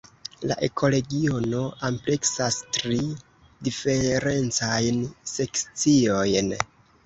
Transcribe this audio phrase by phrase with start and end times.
[0.51, 2.99] La ekoregiono ampleksas tri
[3.69, 5.01] diferencajn
[5.37, 6.55] sekciojn.